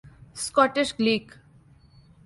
Scottish 0.43 0.89
Gaelic 0.97 1.27